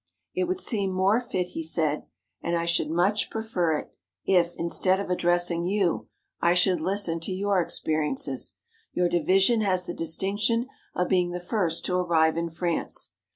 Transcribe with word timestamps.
"It 0.33 0.45
would 0.45 0.59
seem 0.59 0.91
more 0.91 1.19
fit," 1.21 1.49
he 1.49 1.61
said, 1.61 2.07
"and 2.41 2.55
I 2.55 2.65
should 2.65 2.89
much 2.89 3.29
prefer 3.29 3.77
it, 3.77 3.93
if, 4.25 4.55
instead 4.55 4.99
of 4.99 5.11
addressing 5.11 5.67
you, 5.67 6.07
I 6.41 6.55
should 6.55 6.81
listen 6.81 7.19
to 7.19 7.31
your 7.31 7.61
experiences. 7.61 8.55
Your 8.93 9.09
division 9.09 9.61
has 9.61 9.85
the 9.85 9.93
distinction 9.93 10.65
of 10.95 11.07
being 11.07 11.29
the 11.29 11.39
first 11.39 11.85
to 11.85 11.97
arrive 11.97 12.35
in 12.35 12.49
France. 12.49 13.13